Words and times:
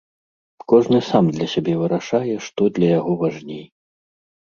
Кожны 0.71 0.99
сам 1.09 1.25
для 1.35 1.47
сябе 1.53 1.75
вырашае, 1.81 2.35
што 2.47 2.61
для 2.79 2.89
яго 2.99 3.13
важней. 3.21 3.63